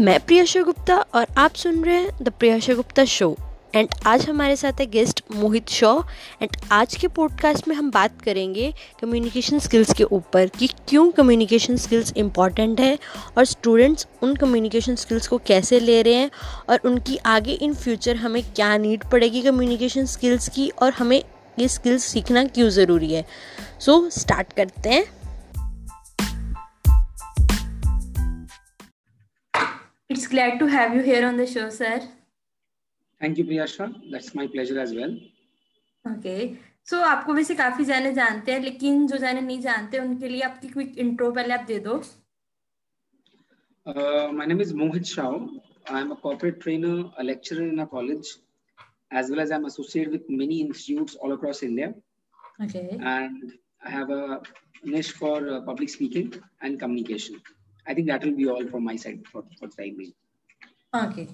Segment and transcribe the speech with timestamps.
[0.00, 3.36] मैं प्रियाशा गुप्ता और आप सुन रहे हैं the Priyasha Gupta show
[3.74, 6.02] and आज हमारे साथ है गेस्ट मोहित शॉ.
[6.42, 11.76] एंड आज के पॉडकास्ट में हम बात करेंगे कम्युनिकेशन स्किल्स के ऊपर कि क्यों कम्युनिकेशन
[11.76, 12.98] स्किल्स इंपॉर्टेंट है
[13.38, 16.30] और स्टूडेंट्स उन कम्युनिकेशन स्किल्स को कैसे ले रहे हैं
[16.68, 21.24] और उनकी आगे इन फ्यूचर हमें क्या नीड पड़ेगी कम्युनिकेशन स्किल्स की और हमें
[21.58, 23.24] ये स्किल्स सीखना क्यों ज़रूरी है.
[23.80, 25.17] सो so, स्टार्ट करते हैं.
[30.09, 32.01] It's glad to have you here on the show, sir.
[33.21, 33.93] Thank you, Priyasha.
[34.11, 35.17] That's my pleasure as well.
[36.05, 36.57] Okay.
[36.83, 40.67] So आपको वैसे काफी जाने जानते हैं लेकिन जो जाने नहीं जानते उनके लिए आपकी
[40.67, 42.01] क्विक इंट्रो पहले आप दे दो
[43.85, 45.47] uh, my name is Mohit Shah.
[45.87, 48.27] I'm a corporate trainer, a lecturer in a college,
[49.11, 51.93] as well as I'm associated with many institutes all across India.
[52.63, 52.97] Okay.
[53.01, 53.53] And
[53.85, 54.41] I have a
[54.83, 57.41] niche for uh, public speaking and communication.
[57.88, 60.12] I think that will be all from my side for, for time being.
[60.94, 61.28] Okay.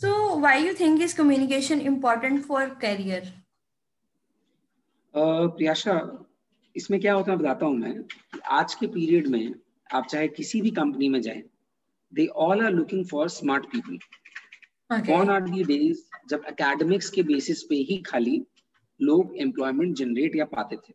[0.00, 3.22] So why you think is communication important for career?
[5.14, 5.94] Uh, Priyasha
[6.76, 7.94] इसमें क्या होता है बताता हूँ मैं
[8.58, 9.54] आज के period में
[9.90, 11.42] आप चाहे किसी भी कंपनी में जाएँ
[12.12, 13.98] they all are looking for smart people
[15.06, 18.40] gone are the days जब एकेडमिक्स के बेसिस पे ही खाली
[19.00, 20.92] लोग एम्प्लॉयमेंट जनरेट या पाते थे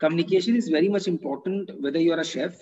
[0.00, 2.60] communication is very much important whether you are a chef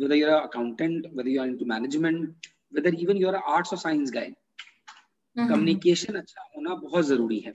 [0.00, 4.10] whether you're an accountant, whether you're into management, whether even you're an arts or science
[4.10, 4.28] guy.
[5.36, 7.52] Communication अच्छा होना बहुत ज़रूरी है।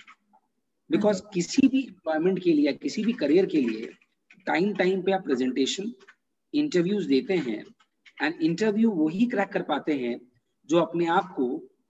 [0.90, 3.90] बिकॉज़ किसी भी एम्प्लॉयमेंट के लिए किसी भी करियर के लिए
[4.48, 5.92] टाइम टाइम पे आप प्रेजेंटेशन
[6.54, 7.64] इंटरव्यूज़ देते हैं
[8.22, 10.20] एंड इंटरव्यू वही क्रैक कर पाते हैं
[10.70, 11.48] जो अपने आप को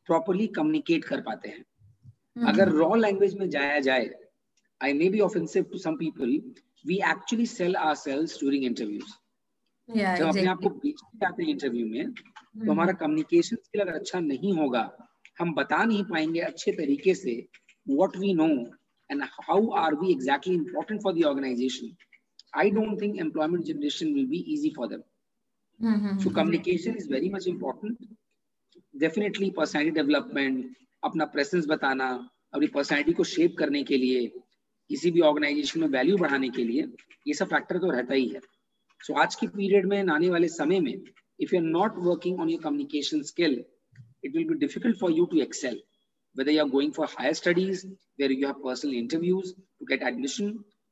[0.09, 1.63] प्रॉपरली कम्युनिकेट कर पाते हैं।
[2.47, 4.09] अगर रॉ लैंग्वेज में जाया जाए
[4.81, 6.39] I may be offensive to some people
[6.87, 9.13] we actually sell our selves during interviews
[9.89, 12.69] जब अपने आपको बीच में आते हैं इंटरव्यू में तो hmm.
[12.69, 17.47] हमारा कम्युनिकेशन स्किल अगर अच्छा नहीं होगा हम बता नहीं पाएँगे अच्छे तरीके से
[17.89, 18.47] what we know
[19.11, 21.95] and how are we exactly important for the organisation
[22.55, 27.47] I don't think employment generation will be easy for them so communication is very much
[27.47, 27.97] important
[28.95, 34.27] definitely personality development अपना presence बताना अपनी personality को shape करने के लिए
[34.89, 36.87] किसी भी organisation में वैल्यू बढ़ाने के लिए
[37.27, 38.39] ये सब फैक्टर तो रहता ही है।
[39.06, 42.40] सो so, आज की पीरियड में आने वाले समय में if you are not working
[42.40, 43.62] on your communication skill
[44.28, 45.76] it will be difficult for you to excel
[46.34, 47.84] whether you are going for higher studies
[48.22, 50.50] where you have personal interviews to get admission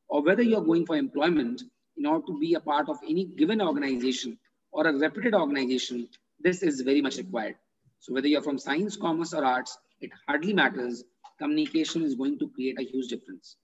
[0.09, 1.62] or whether you are going for employment
[1.97, 4.38] in order to be a part of any given organization
[4.72, 6.09] or a reputed organization
[6.49, 7.56] this is very much required
[8.00, 11.04] so whether you're from science commerce or arts it hardly matters
[11.38, 13.56] communication is going to create a huge difference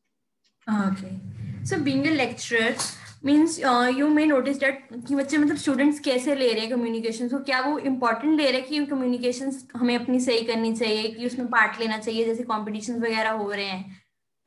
[0.70, 1.20] Okay.
[1.64, 2.74] So being a lecturer
[3.26, 3.58] means
[3.98, 7.60] you may notice that कि बच्चे मतलब students कैसे ले रहे हैं communication तो क्या
[7.62, 11.80] वो इम्पोर्टेंट ले रहे हैं कि कम्युनिकेशन हमें अपनी सही करनी चाहिए, कि उसमें पार्ट
[11.80, 13.98] लेना चाहिए, जैसे कॉम्पिटिशन वगैरह हो रहे हैं।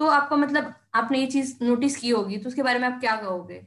[0.01, 3.17] तो आपका मतलब आपने ये चीज़ नोटिस की होगी तो उसके बारे में आप क्या
[3.17, 3.61] कहोगे?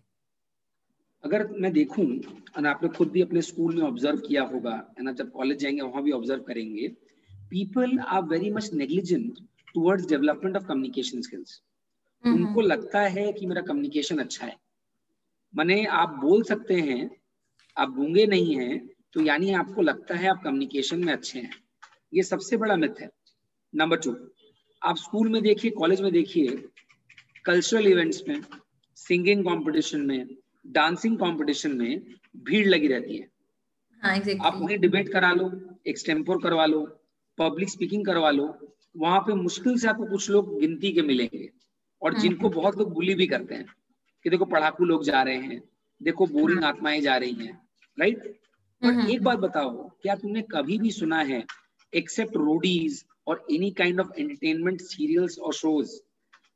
[1.24, 2.08] अगर मैं देखूँ,
[2.58, 5.82] और आपने खुद भी अपने स्कूल में ऑब्ज़र्व किया होगा, है ना, जब कॉलेज जाएँगे,
[5.82, 6.88] वहाँ भी ऑब्ज़र्व करेंगे
[7.50, 9.40] people are very much negligent
[9.74, 11.62] towards development of communication skills
[12.26, 14.56] उनको लगता है कि मेरा कम्युनिकेशन अच्छा है।
[15.54, 17.10] माने आप बोल सकते हैं
[17.78, 18.80] आप गूँगे नहीं हैं
[19.14, 21.52] तो यानी आपको लगता है आप कम्युनिकेशन में अच्छे हैं।
[22.14, 23.10] ये सबसे बड़ा मिथ है।
[23.74, 24.16] नंबर टू
[24.82, 26.58] आप स्कूल में देखिए कॉलेज में देखिए
[27.46, 28.42] कल्चरल इवेंट्स में
[28.98, 30.28] सिंगिंग कंपटीशन में
[30.68, 32.04] डांसिंग कंपटीशन में
[32.38, 33.28] भीड़ लगी रहती है।
[34.04, 34.46] हाँ, exactly.
[34.46, 35.52] आप वहीं डिबेट करा लो
[35.88, 36.82] एक्सटेम्पोर करवा लो
[37.38, 38.48] पब्लिक स्पीकिंग करवा लो
[38.96, 41.50] वहाँ पे मुश्किल से आपको कुछ लोग गिनती के मिलेंगे।
[42.06, 43.66] और हाँ। जिनको बहुत लोग बुली भी करते हैं
[44.26, 45.62] कि देखो पढ़ाकू लोग जा रहे हैं
[46.02, 47.54] देखो बोरिंग हाँ। आत्माएँ जा रही हैं
[47.98, 48.24] राइट
[48.82, 49.72] पर एक बात बताओ
[50.02, 51.44] क्या तुमने कभी भी सुना है
[51.94, 55.96] एक्सेप्ट रोडीज और any kind of entertainment serials और शोज़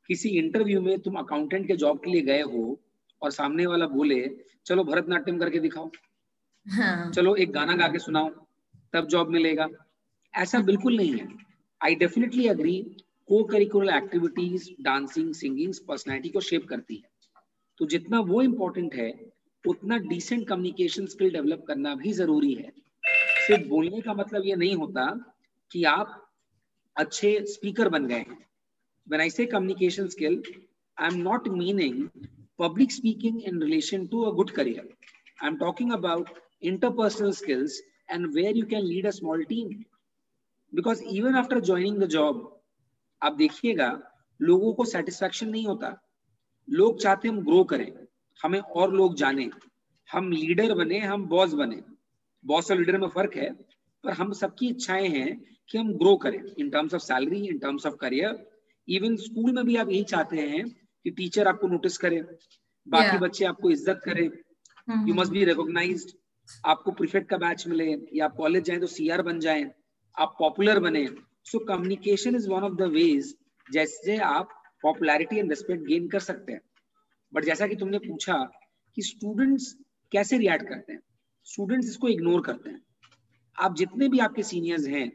[0.08, 2.62] किसी इंटरव्यू में तुम अकाउंटेंट के जॉब के लिए गए हो
[3.22, 4.20] और सामने वाला बोले
[4.66, 5.90] चलो भरतनाट्यम करके दिखाओ
[6.66, 7.10] हाँ.
[7.10, 8.28] चलो एक गाना गा के सुनाओ
[8.94, 9.68] तब जॉब मिलेगा
[10.34, 11.28] ऐसा बिल्कुल नहीं है
[11.80, 12.76] I definitely agree
[13.30, 17.08] co curricular activities dancing singing personality को शेप करती है।
[17.80, 19.10] तो जितना वो इम्पोर्टेंट है,
[19.64, 22.72] उतना डिसेंट कम्युनिकेशन स्किल डेवलप करना भी ज़रूरी है।
[23.46, 25.06] सिर्फ़ बोलने का मतलब ये नहीं होता
[25.72, 26.16] कि आप
[26.96, 28.38] अच्छे स्पीकर बन गए हैं।
[29.06, 30.42] When I say communication skill
[30.98, 32.06] I am not meaning
[32.58, 34.88] public speaking in relation to a good career
[35.42, 36.30] I am talking about
[36.62, 37.80] interpersonal skills
[38.10, 39.68] and where you can lead a small team
[40.72, 42.48] because even after joining the job
[43.22, 43.90] आप देखिएगा
[44.40, 45.96] लोगों को satisfaction नहीं होता।
[46.68, 47.92] लोग चाहते हम grow करें
[48.40, 49.50] हमें और लोग जाने।
[50.08, 51.82] हम लीडर बने हम बॉस बने।
[52.44, 53.50] बॉस और लीडर में फ़र्क है
[54.04, 55.40] पर हम सबकी इच्छाएँ हैं
[55.70, 58.46] कि हम ग्रो करें। In terms of salary in terms of career
[58.88, 63.22] even school में भी आप यही चाहते हैं कि टीचर आपको नोटिस करे बाकी yeah.
[63.22, 64.24] बच्चे आपको इज़्ज़त करें।
[65.08, 66.10] यू मस्ट बी रिकॉग्नाइज्ड
[66.64, 69.70] आपको प्रीफेक्ट का बैच मिले या आप कॉलेज जाए तो सीआर बन जाए।
[70.16, 71.04] आप पॉपुलर बने।
[71.46, 73.34] So communication is one of the ways
[73.66, 74.48] जैसे आप
[74.82, 76.60] पॉपुलैरिटी एंड रेस्पेक्ट गेन कर सकते हैं।
[77.32, 78.36] बट जैसा कि तुमने पूछा
[78.96, 79.74] कि स्टूडेंट्स
[80.12, 81.00] कैसे रिएक्ट करते हैं।
[81.46, 82.80] स्टूडेंट्स इसको इग्नोर करते हैं।
[83.58, 85.10] आप जितने भी आपके सीनियर्स हैं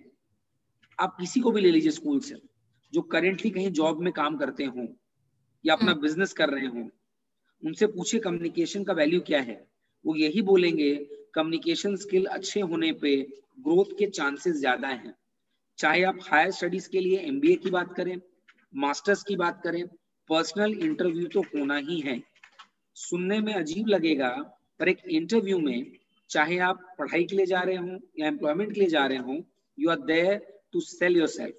[1.00, 2.36] आप किसी को भी ले लीजिए स्कूल से
[2.94, 4.88] जो करेंटली कहीं जॉब में काम करते हो
[5.66, 6.90] या अपना बिज़नेस हम्म। कर रहे हो
[7.64, 9.56] उनसे पूछे कम्युनिकेशन का वैल्यू क्या है।
[10.06, 10.94] वो यही बोलेंगे
[11.36, 13.16] कम्युनिकेशन स्किल अच्छे होने पे
[13.60, 15.14] ग्रोथ के चांसेस ज़्यादा हैं।
[15.80, 18.16] चाहे आप हायर स्टडीज़ के लिए एमबीए की बात करें
[18.74, 19.86] मास्टर्स की बात करें
[20.30, 22.22] पर्सनल इंटरव्यू तो होना ही है।
[22.98, 24.30] सुनने में अजीब लगेगा
[24.80, 25.92] पर एक इंटरव्यू में
[26.30, 29.38] चाहे आप पढ़ाई के लिए जा रहे हो या एम्प्लॉयमेंट के लिए जा रहे हो
[29.78, 30.40] you are there
[30.74, 31.56] to sell yourself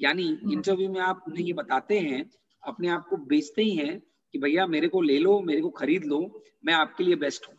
[0.00, 2.30] यानी इंटरव्यू हम्म। में आप उन्हें ये बताते हैं
[2.62, 3.98] अपने आप को बेचते ही हैं
[4.34, 6.20] कि भैया मेरे को ले लो मेरे को खरीद लो
[6.64, 7.56] मैं आपके लिए बेस्ट हूँ।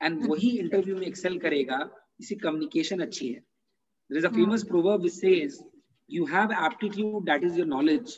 [0.00, 1.78] एंड वही इंटरव्यू में एक्सेल करेगा
[2.20, 3.49] इसी कम्युनिकेशन अच्छी है।
[4.10, 5.62] There is a famous proverb which says
[6.10, 8.14] you have aptitude that is your knowledge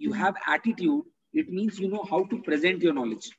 [0.00, 1.02] you have attitude
[1.34, 3.30] it means you know how to present your knowledge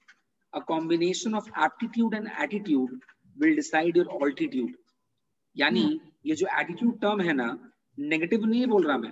[0.53, 2.89] a combination of aptitude and attitude
[3.37, 4.71] will decide your altitude
[5.55, 5.83] यानी
[6.25, 7.47] ये जो attitude term है ना
[7.97, 9.11] negative नहीं बोल रहा मैं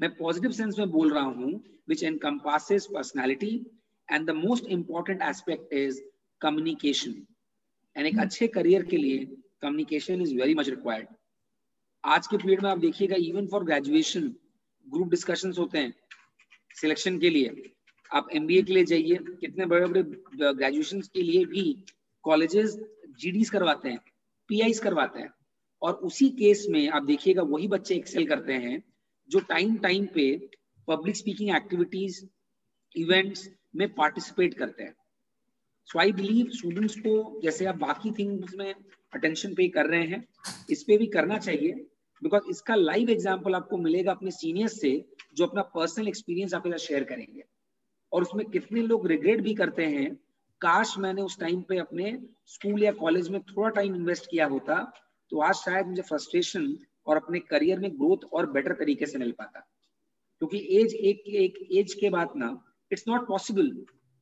[0.00, 1.52] मैं पॉजिटिव सेंस में बोल रहा हूँ
[1.88, 3.54] which encompasses personality
[4.08, 6.00] and the most important aspect is
[6.40, 7.14] communication
[7.96, 9.24] and एक अच्छे करियर के लिए
[9.62, 11.08] communication is very much required
[12.04, 14.28] आज के पीरियड में आप देखिएगा even for graduation
[14.86, 15.92] group discussions होते हैं
[16.74, 17.70] सिलेक्शन के लिए।
[18.10, 20.02] आप एमबीए के लिए जाइए, कितने बड़े बड़े
[20.54, 21.84] ग्रेजुएशन के लिए भी
[22.24, 22.78] कॉलेजेस
[23.20, 23.98] जीडीज करवाते हैं
[24.48, 25.30] पीआईस करवाते हैं।
[25.82, 28.82] और उसी केस में आप देखिएगा, वही बच्चे एक्सेल करते हैं,
[29.28, 30.50] जो टाइम टाइम पे
[30.88, 32.24] पब्लिक स्पीकिंग एक्टिविटीज़
[32.96, 34.94] इवेंट्स में पार्टिसिपेट करते हैं।
[35.86, 38.74] सो आई बिलीव स्टूडेंट्स को, जैसे आप बाकी थिंग्स में
[39.12, 40.24] अटेंशन पे कर रहे हैं।
[40.70, 41.86] इस पे भी करना चाहिए
[42.22, 44.90] बिकॉज़ इसका लाइव एग्ज़ाम्पल आपको मिलेगा अपने सीनियर्स से,
[45.36, 47.42] जो अपना पर्सनल एक्सपीरियंस आपके साथ शेयर करेंगे।
[48.12, 50.14] और उसमें कितने लोग रिग्रेट भी करते हैं,
[50.60, 52.18] काश मैंने उस टाइम पे अपने
[52.48, 54.82] स्कूल या कॉलेज में थोड़ा टाइम इन्वेस्ट किया होता
[55.32, 59.30] तो आज शायद मुझे फ्रस्ट्रेशन और अपने करियर में ग्रोथ और बेटर तरीके से मिल
[59.32, 59.60] पाता।
[60.42, 62.48] क्योंकि एज एक एक एज के बाद ना
[62.90, 63.70] इट्स नॉट पॉसिबल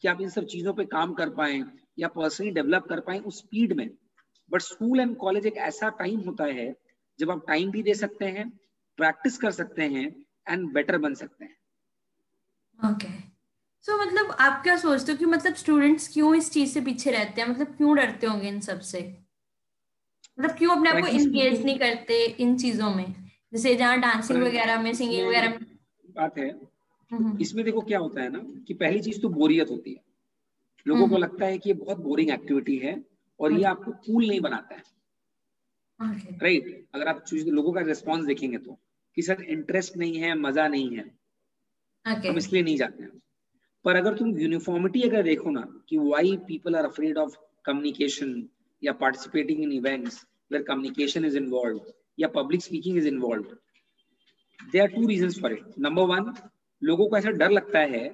[0.03, 1.63] कि आप इन सब चीज़ों पे काम कर पाए
[1.99, 3.89] या पर्सनली डेवलप कर पाए उस स्पीड में।
[4.51, 6.77] बट स्कूल एंड कॉलेज एक ऐसा टाइम होता है
[7.19, 8.51] जब आप टाइम भी दे सकते हैं
[8.97, 11.59] प्रैक्टिस कर सकते हैं एंड बेटर बन सकते हैं।
[12.91, 13.19] Okay okay.
[13.83, 17.11] सो so, मतलब आप क्या सोचते हो कि मतलब स्टूडेंट्स क्यों इस चीज़ से पीछे
[17.11, 17.49] रहते हैं?
[17.49, 19.19] मतलब क्यों डरते होंगे इन सबसे?
[20.41, 23.15] मतलब क्यों अपने आप को इंगेज नहीं करते इन चीज़ों में?
[23.53, 25.59] जैसे जहाँ डांसिंग वगैरह में सिंगिंग वगैरह में।
[26.11, 26.51] बात है।
[27.13, 30.01] हम्म। इसमें देखो क्या होता है ना कि पहली चीज़ तो बोरियत होती है।
[30.89, 33.05] लोगों को हम्म। लगता है कि ये बहुत बोरिंग एक्टिविटी है।
[33.41, 34.83] और ये आपको कूल नहीं बनाता है।
[36.01, 36.85] Right right?
[36.95, 38.79] अगर आप लोगों का रिस्पॉन्स देखेंगे तो
[39.17, 41.05] कि सर इंटरेस्ट नहीं है मज़ा नहीं है
[42.07, 42.29] okay.
[42.29, 43.11] हम इसलिए नहीं जाते हैं।
[43.85, 48.49] पर अगर तुम यूनिफॉर्मिटी अगर देखो ना कि why people are afraid of communication
[48.83, 51.81] या participating in events where communication is involve
[52.19, 53.57] या public speaking is involve
[54.61, 56.33] they are two reason for it number one
[56.83, 58.09] लोगों को ऐसा डर लगता है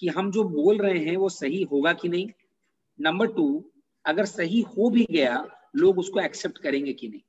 [0.00, 2.28] कि हम जो बोल रहे हैं वो सही होगा कि नहीं।
[2.98, 3.48] नंबर टू
[4.08, 5.46] अगर सही हो भी गया
[5.76, 7.20] लोग उसको एक्सेप्ट करेंगे कि नहीं।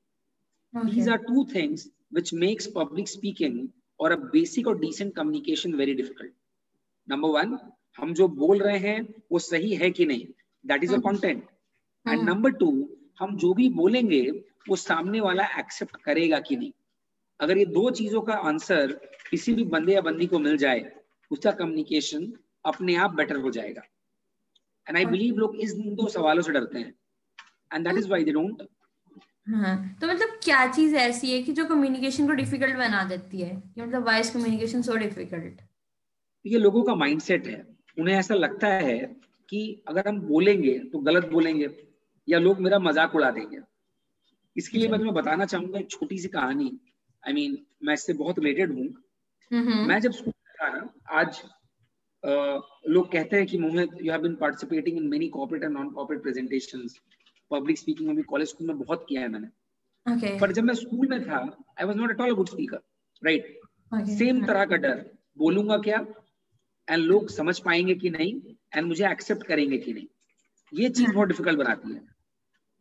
[0.73, 3.67] These are two things which makes public speaking
[3.99, 6.33] और अ बेसिक और decent communication very difficult
[7.07, 7.57] number one
[7.97, 10.25] हम जो बोल रहे हैं वो सही है कि नहीं?
[10.65, 11.43] That is a content
[12.05, 14.21] and number two हम जो भी बोलेंगे
[14.69, 16.71] वो सामने वाला एक्सेप्ट करेगा कि नहीं?
[17.39, 18.91] अगर ये दो चीज़ों का आंसर
[19.29, 20.91] किसी भी बंदे या बंदी को मिल जाए
[21.31, 22.33] उसका कम्युनिकेशन
[22.65, 23.81] अपने आप बेटर हो जाएगा।
[24.89, 26.93] एंड आई बिलीव लोग इस दो सवालों से डरते हैं।
[27.73, 28.67] And that is why they don't
[29.47, 33.49] हाँ तो मतलब क्या चीज़ ऐसी है कि जो कम्युनिकेशन को डिफ़िकल्ट बना देती है?
[33.49, 35.61] कि मतलब why is communication so difficult
[36.45, 37.65] ये लोगों का माइंडसेट है।
[37.97, 38.97] उन्हें ऐसा लगता है
[39.49, 41.69] कि अगर हम बोलेंगे तो गलत बोलेंगे
[42.27, 43.59] या लोग मेरा मज़ाक उड़ा देंगे।
[44.55, 46.71] इसके लिए मैं तुम्हें बताना चाहूँगा एक छोटी सी कहानी।
[47.23, 48.87] आई I मीन mean, मैं इससे बहुत रिलेटेड हूँ.
[49.87, 51.41] मैं जब स्कूल था ना आज
[52.23, 56.21] लोग कहते हैं कि Mohit you have been participating in many corporate and non corporate
[56.23, 56.99] presentations
[57.51, 59.47] public speaking में भी कॉलेज स्कूल में बहुत किया है मैंने।
[60.05, 60.39] Okay.
[60.41, 61.37] पर जब मैं स्कूल में था
[61.79, 62.79] I was not at all a good speaker
[63.23, 63.59] right
[64.09, 65.03] same तरह का डर
[65.37, 66.05] बोलूँगा क्या?
[66.87, 68.33] एंड लोग समझ पाएँगे कि नहीं
[68.75, 70.07] एंड मुझे एक्सेप्ट करेंगे कि नहीं।
[70.73, 71.99] ये चीज़ बहुत डिफ़िकल्ट बनाती है।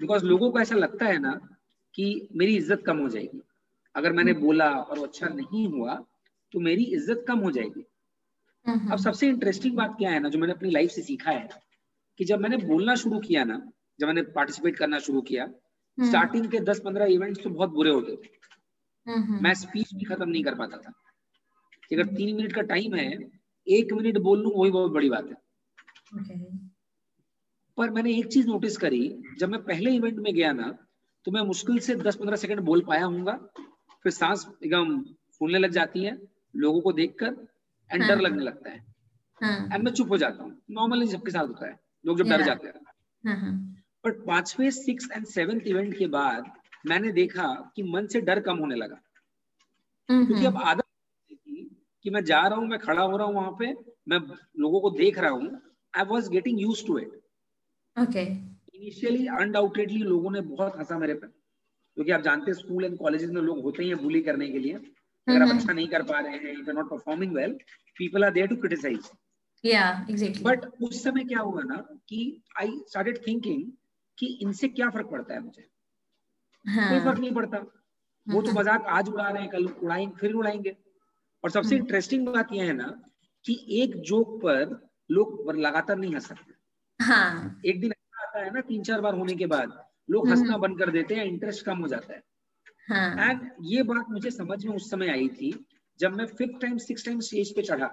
[0.01, 1.33] बिकॉज़ लोगों को ऐसा लगता है ना
[1.95, 3.41] कि मेरी इज़्ज़त कम हो जाएगी।
[3.95, 5.95] अगर मैंने। बोला और अच्छा नहीं हुआ
[6.55, 7.85] तो मेरी इज़्ज़त कम हो जाएगी।
[8.69, 11.49] अब सबसे इंटरेस्टिंग बात क्या है ना जो मैंने अपनी लाइफ से सीखा है
[12.19, 15.47] कि जब मैंने बोलना शुरू किया ना जब मैंने पार्टिसिपेट करना शुरू किया
[15.99, 20.29] स्टार्टिंग हम्म। के दस पंद्रह इवेंट्स तो बहुत बुरे होते थे मैं स्पीच भी खत्म
[20.29, 20.93] नहीं कर पाता था।
[21.89, 23.11] कि अगर तीन मिनट का टाइम है
[23.67, 25.37] एक मिनट बोल लू वही बहुत बड़ी बात है।
[26.21, 26.41] Okay.
[27.79, 29.01] पर मैंने एक चीज़ नोटिस करी
[29.39, 30.79] जब मैं पहले इवेंट में गया ना
[31.25, 33.25] तो मैं मुश्किल से दस पंद्रह सेकंड बोल पाया हूँ
[34.03, 35.03] फिर सांस एकदम
[35.41, 36.19] फूलने लग जाती है
[36.57, 37.35] लोगों को देखकर
[37.91, 41.31] एंड डर हाँ। लगने लगता है। एंड हाँ। मैं चुप हो जाता हूँ। नॉर्मली सबके
[41.31, 42.75] साथ होता है। लोग जब डर जाते हैं।
[44.05, 46.51] बट पांचवे सिक्स एंड सेवेंथ इवेंट के बाद
[46.87, 49.01] मैंने देखा कि मन से डर कम होने लगा।
[50.09, 50.85] क्योंकि अब आदत
[52.05, 53.73] कि मैं जा रहा हूँ मैं खड़ा हो रहा हूँ वहाँ पे
[54.09, 54.19] मैं
[54.59, 55.61] लोगों को देख रहा हूँ।
[55.95, 57.21] I was getting used to it
[57.97, 62.97] okay initially undoubtedly लोगों ने बहुत हंसा मेरे पे। क्योंकि आप जानते हैं स्कूल एंड
[62.99, 64.79] कॉलेजेस में लोग होते ही हैं बुली करने के लिए।
[65.29, 67.59] अगर आप अच्छा नहीं कर पा रहे हैं you not performing well
[67.99, 69.11] people are there to criticise
[69.65, 71.77] or exactly but उस समय क्या हुआ ना
[72.09, 73.73] कि आई स्टार्टेड थिंकिंग
[74.19, 75.69] कि इनसे क्या फ़र्क पड़ता है मुझे
[76.67, 76.91] हाँ.
[76.91, 77.59] कोई फ़र्क नहीं पड़ता
[78.27, 80.77] वो तो। मज़ाक आज उड़ा रहे हैं कल उड़ाएँगे फिर उड़ाएँगे
[81.45, 82.89] और सबसे इंटरेस्टिंग हम्म। बात यह है ना
[83.45, 87.61] कि एक जोक पर लोग लगातार नहीं हंस सकते हाँ.
[87.67, 90.79] एक दिन ऐसा आता है ना तीन चार बार होने के बाद लोग। हंसना बंद
[90.79, 92.23] कर देते हैं इंटरेस्ट कम हो जाता है
[92.89, 93.31] हाँ.
[93.31, 95.53] एंड ये बात मुझे समझ में उस समय आई थी
[96.01, 97.87] जब मैं fifth time six time stage पे चढ़ा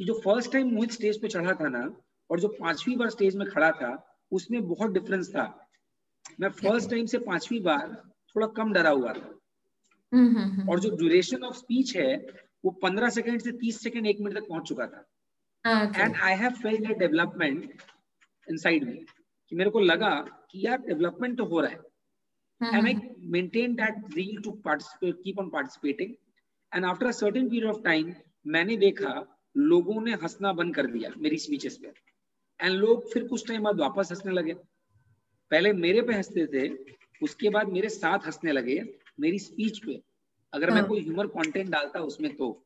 [0.00, 1.84] कि जो फ़र्स्ट टाइम मोहित स्टेज पे चढ़ा था ना
[2.30, 3.92] और जो पांचवी बार स्टेज में खड़ा था
[4.32, 5.68] उसमें बहुत डिफरेंस था।
[6.40, 7.88] मैं फ़र्स्ट टाइम से पांचवी बार
[8.36, 9.38] थोड़ा कम डरा हुआ था।
[10.12, 12.16] हम्म, और जो ड्यूरेशन ऑफ़ स्पीच है
[12.64, 15.04] वो पंद्रह सेकंड से तीस सेकंड एक मिनट तक पहुँच चुका था।
[15.96, 17.82] And I have felt development
[18.48, 19.04] inside में
[19.52, 20.14] कि मेरे को लगा
[20.50, 21.93] कि यार डेवलपमेंट तो हो रहा है।
[22.64, 22.94] And I
[23.32, 26.14] maintain that reel to participate keep on participating
[26.72, 28.14] and after a certain period of time
[28.46, 29.12] मैंने देखा
[29.56, 31.92] लोगों ने हंसना बंद कर दिया मेरी स्पीचेस पे।
[32.60, 34.54] एंड लोग फिर कुछ टाइम बाद वापस हंसने लगे।
[35.50, 36.68] पहले मेरे पे हँसते थे
[37.22, 38.80] उसके बाद मेरे साथ हंसने लगे
[39.20, 40.00] मेरी स्पीच पे।
[40.52, 42.64] अगर मैं हाँ। कोई ह्यूमर कंटेंट डालता उसमें तो।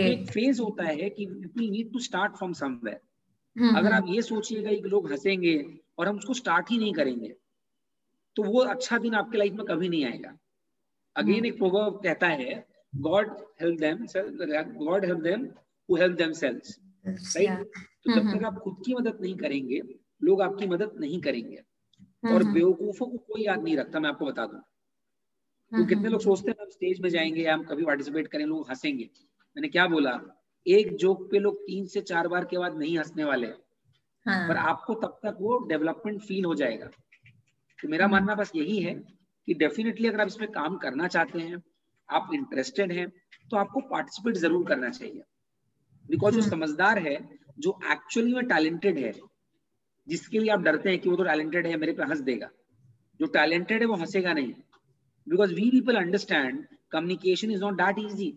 [0.00, 4.70] एक फ़ेज़ होता है कि people need to start from somewhere अगर आप ये सोचिएगा
[4.70, 5.54] कि लोग हंसेंगे
[5.98, 7.34] और हम उसको स्टार्ट ही नहीं करेंगे
[8.36, 10.36] तो वो अच्छा दिन आपके लाइफ में कभी नहीं आएगा।
[11.16, 14.04] अगेन। एक प्रोवर्ब कहता है God help them
[14.76, 15.44] God help them
[15.88, 17.72] who help themselves right
[18.04, 19.80] तो जब तक आप खुद की मदद नहीं करेंगे
[20.22, 21.62] लोग आपकी मदद नहीं करेंगे।
[22.24, 24.60] और बेवकूफों को कोई याद नहीं रखता मैं आपको बता दूँ।
[25.72, 28.68] तो कितने लोग सोचते हैं हम स्टेज में जाएँगे या हम कभी पार्टिसिपेट करें लोग
[28.70, 29.04] हंसेंगे।
[29.56, 30.18] मैंने क्या बोला
[30.66, 34.48] एक जोक पे लोग तीन से चार बार के बाद नहीं हंसने वाले। हाँ.
[34.48, 36.90] पर आपको तब तक वो डेवलपमेंट फील हो जाएगा।
[37.82, 38.94] तो मेरा मानना बस यही है
[39.48, 41.62] कि डेफिनेटली अगर आप इसमें काम करना चाहते हैं
[42.08, 43.08] आप इंटरेस्टेड हैं
[43.50, 45.22] तो आपको पार्टिसिपेट ज़रूर करना चाहिए।
[46.04, 47.18] बिकॉज़ जो हम्म। समझदार है
[47.58, 49.12] जो एक्चुअली में टैलेंटेड है
[50.06, 52.50] जिसके लिए आप डरते हैं कि वो तो टैलेंटेड है मेरे पे हंस देगा।
[53.20, 54.52] जो टैलेंटेड है वो हंसेगा नहीं।
[55.26, 58.30] Because we people understand communication is not that easy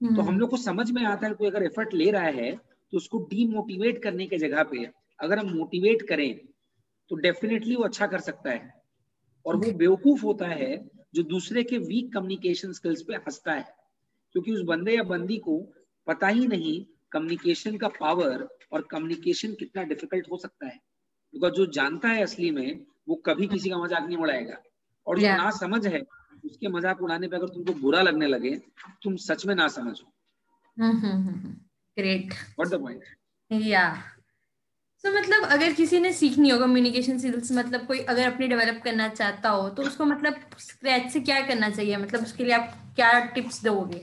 [0.00, 2.50] तो हम लोग को समझ में आता है कोई अगर एफर्ट ले रहा है
[2.92, 4.84] तो उसको डीमोटिवेट करने के जगह पे
[5.20, 6.30] अगर हम मोटिवेट करें
[7.10, 8.74] तो डेफिनेटली वो अच्छा कर सकता है।
[9.46, 10.76] और वो बेवकूफ़ होता है
[11.14, 13.74] जो दूसरे के वीक कम्युनिकेशन स्किल्स पे हंसता है।
[14.34, 15.58] क्योंकि उस बंदे या बंदी को
[16.06, 20.78] पता ही नहीं कम्युनिकेशन का पावर और कम्युनिकेशन कितना डिफ़िकल्ट हो सकता है।
[21.34, 24.56] बिकॉज़ जो जानता है असली में वो कभी किसी का मज़ाक नहीं उड़ाएगा।
[25.06, 26.00] और जो ना समझ है
[26.44, 28.54] उसके मज़ाक उड़ाने पे अगर तुमको बुरा लगने लगे
[29.02, 30.12] तुम सच में ना समझो।
[31.96, 33.04] ग्रेट व्हाट द पॉइंट
[33.50, 33.84] या
[35.06, 39.08] तो मतलब अगर किसी ने सीखनी हो कम्युनिकेशन स्किल्स मतलब कोई अगर अपनी डेवलप करना
[39.08, 41.96] चाहता हो तो उसको मतलब स्क्रैच से क्या करना चाहिए?
[41.96, 44.02] मतलब उसके लिए आप क्या टिप्स दोगे?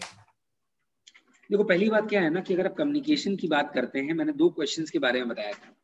[1.50, 4.34] देखो पहली बात क्या है ना कि अगर आप कम्युनिकेशन की बात करते हैं मैंने
[4.34, 5.76] दो क्वेश्चंस के बारे में बताया था।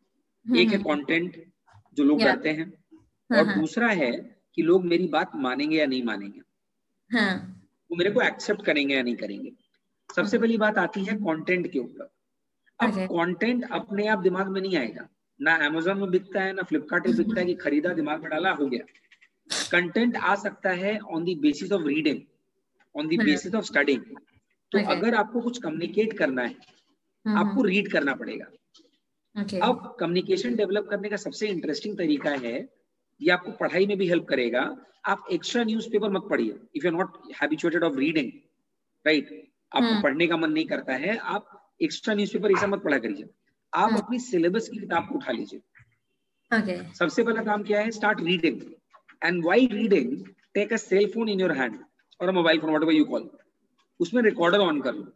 [0.47, 4.11] हम्म, एक है कंटेंट हम्म। जो लोग करते हैं। हाँ, और हाँ। दूसरा है
[4.55, 6.41] कि लोग मेरी बात मानेंगे या नहीं मानेंगे।
[7.17, 7.61] हाँ.
[7.91, 9.51] वो मेरे को एक्सेप्ट करेंगे या नहीं करेंगे।
[10.15, 12.18] सबसे पहली बात आती है कंटेंट के ऊपर।
[12.79, 15.07] अब कंटेंट अपने आप दिमाग में नहीं आएगा।
[15.41, 18.51] ना अमेजोन में बिकता है ना फ्लिपकार्ट में बिकता है कि खरीदा दिमाग में डाला
[18.51, 18.83] हो गया।
[19.71, 22.19] कंटेंट आ सकता है on the basis of reading
[22.95, 24.01] on the basis of studying
[24.71, 26.55] तो अगर आपको कुछ कम्युनिकेट करना है
[27.25, 28.45] हम्म, आपको रीड। करना पड़ेगा।
[29.36, 29.62] Okay.
[29.62, 32.69] अब कम्युनिकेशन डेवलप करने का सबसे इंटरेस्टिंग तरीका है
[33.21, 34.62] ये आपको पढ़ाई में भी हेल्प करेगा।
[35.05, 38.31] आप एक्स्ट्रा न्यूज़पेपर मत पढ़िए। If you not habituated of reading
[39.05, 40.03] right आपको hmm.
[40.03, 43.29] पढ़ने का मन नहीं करता है आप एक्स्ट्रा न्यूज़पेपर ऐसा मत पढ़ा करिए।
[43.74, 44.01] आप hmm.
[44.01, 45.62] अपनी सिलेबस की किताब को उठा लीजिए।
[46.51, 46.93] okay.
[46.93, 47.91] सबसे पहला काम क्या है?
[47.91, 48.62] Start reading
[49.24, 51.79] and why reading take a cell phone in your hand
[52.19, 53.29] और mobile phone what you call
[54.00, 55.12] उसमें रिकॉर्डर ऑन कर लो।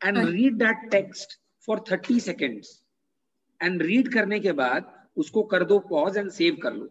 [0.00, 1.38] And read that text
[1.68, 2.80] for thirty seconds
[3.60, 6.88] and read करने के बाद उसको कर दो पॉज एंड सेव कर लो।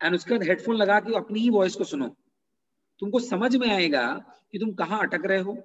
[0.00, 2.08] एंड उसके बाद हेडफोन लगा के अपनी ही वॉइस को सुनो।
[3.02, 4.06] तुमको समझ में आएगा
[4.52, 5.56] कि तुम कहाँ अटक रहे हो।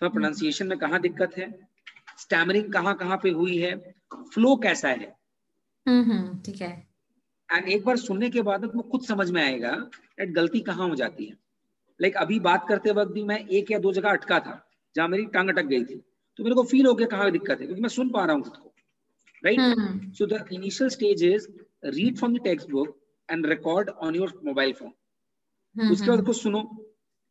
[0.00, 1.68] तुम्हें प्रोनाउंसिएशन में कहाँ दिक्कत है?
[2.18, 3.76] स्टैमरिंग कहाँ कहाँ पे हुई है?
[4.34, 5.16] फ्लो कैसा है?
[5.86, 6.86] हम्म, हम्म, ठीक है।
[7.52, 9.90] एंड एक बार सुनने के बाद तुमको खुद समझ में आएगा
[10.20, 11.36] एट गलती कहाँ हो जाती है।
[12.00, 15.08] लाइक like अभी बात करते वक्त भी मैं एक या दो जगह अटका था जहाँ
[15.08, 16.02] मेरी टांग अटक गई थी।
[16.38, 18.42] तो मेरे को फील हो गया कहाँ दिक्कत है क्योंकि मैं सुन पा रहा हूँ
[18.42, 18.72] खुद को
[19.44, 21.48] right so the initial stage is
[21.84, 26.60] read from the textbook and record on your mobile phone उसके बाद कुछ सुनो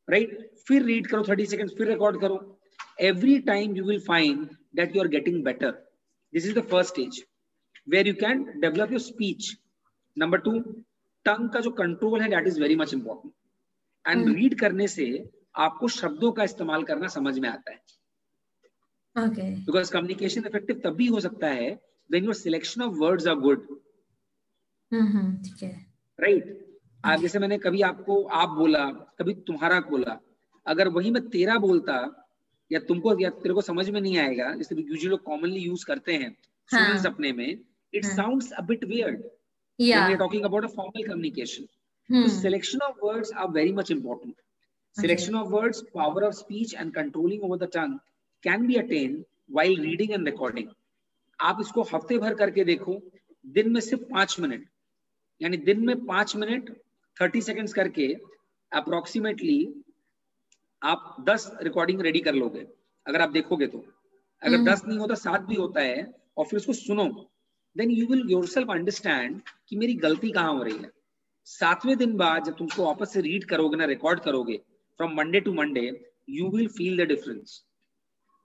[0.09, 0.65] राइट right?
[0.67, 2.56] फिर रीड करो थर्टी सेकेंड फिर रिकॉर्ड करो।
[2.99, 5.71] Every time you will find that you are getting better
[6.33, 7.23] this is the first stage
[7.89, 9.55] where you can develop your speech
[10.17, 10.59] number two
[11.25, 13.33] tongue का जो कंट्रोल है that is very much important
[14.05, 15.07] and read करने से
[15.59, 17.79] आपको शब्दों का इस्तेमाल करना समझ में आता है.
[19.65, 21.69] बिकॉज़ कम्युनिकेशन इफ़ेक्टिव तब भी हो सकता है
[22.09, 23.67] when your selection of words are good
[26.19, 26.53] right
[27.03, 28.85] आज जैसे मैंने कभी आपको आप बोला
[29.19, 30.19] कभी तुम्हारा बोला
[30.65, 31.97] अगर वही मैं तेरा बोलता
[32.71, 36.13] या तुमको या तेरे को समझ में नहीं आएगा जैसे यूजुअली लोग कॉमनली यूज़ करते
[36.13, 36.35] हैं
[36.69, 36.97] हाँ.
[36.99, 37.47] सपने में
[37.93, 39.21] it sounds a weird
[39.79, 44.35] talking about a formal communication selection of words are very much important
[44.95, 47.97] selection of words power of speech and controlling over the tongue
[48.43, 50.67] can be attain while reading and recording
[51.39, 52.99] आप इसको हफ़्ते भर करके देखो
[53.45, 54.65] दिन में सिर्फ़ पाँच मिनट
[55.41, 56.69] यानी दिन में पाँच मिनट
[57.17, 58.13] थर्टी सेकेंड्स करके
[58.71, 59.59] अप्रोक्सीमेटली
[60.81, 62.65] आप दस रिकॉर्डिंग रेडी कर लोगे
[63.05, 63.85] अगर आप देखोगे तो।
[64.41, 66.03] अगर हम्म। दस नहीं होता सात भी होता है
[66.37, 67.05] और फिर उसको सुनो
[67.75, 70.91] then you will yourself understand कि मेरी गलती कहाँ हो रही है।
[71.47, 74.57] सातवें दिन बाद जब तुमको वापस से रीड करोगे ना रिकॉर्ड करोगे
[74.99, 75.85] from Monday to Monday
[76.29, 77.63] you will feel the difference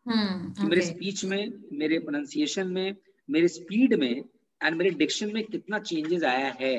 [0.07, 2.97] मेरे स्पीच में मेरे प्रोनाउंसिएशन में
[3.29, 6.75] मेरे स्पीड में एंड मेरे डिक्शन में कितना चेंजेस आया है।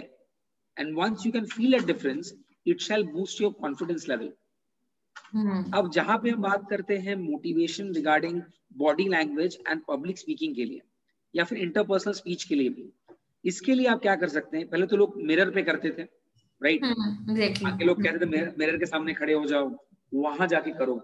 [0.78, 2.34] And once you can feel a difference
[2.66, 4.32] it shall boost your confidence level
[5.74, 8.42] अब जहाँ पे हम बात करते हैं motivation regarding
[8.78, 10.82] body language and public speaking के लिए
[11.36, 12.92] या फिर इंटरपर्सनल स्पीच के लिए भी
[13.46, 14.68] इसके लिए आप क्या कर सकते हैं?
[14.70, 16.04] पहले तो लोग मिरर पे करते थे
[16.62, 17.66] राइट right?
[17.66, 19.70] आगे लोग कहते थे मिरर के सामने खड़े हो जाओ
[20.14, 20.96] वहाँ जाके करो।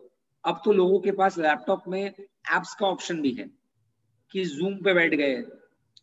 [0.43, 3.49] अब तो लोगों के पास लैपटॉप में एप्स का ऑप्शन भी है
[4.31, 5.43] कि जूम पे बैठ गए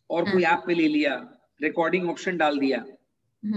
[0.09, 1.15] और कोई ऐप पे ले लिया
[1.61, 2.85] रिकॉर्डिंग ऑप्शन डाल दिया।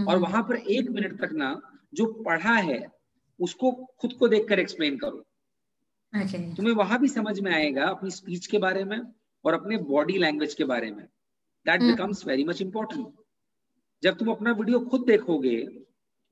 [0.09, 1.61] और वहाँ पर एक मिनट तक ना
[1.95, 3.00] जो पढ़ा है
[3.40, 5.24] उसको खुद को देखकर एक्सप्लेन करो।
[6.12, 6.40] Okay.
[6.57, 9.00] तुम्हें वहाँ भी समझ में आएगा अपनी स्पीच के बारे में
[9.44, 11.05] और अपने बॉडी लैंग्वेज के बारे में।
[11.66, 13.07] That becomes very much important
[14.03, 15.57] जब तुम अपना वीडियो खुद देखोगे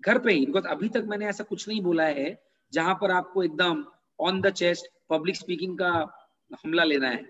[0.03, 2.29] घर पे ही बिकॉज़ अभी तक मैंने ऐसा कुछ नहीं बोला है
[2.73, 3.85] जहाँ पर आपको एकदम
[4.19, 5.91] on the chest public speaking का
[6.65, 7.23] हमला लेना है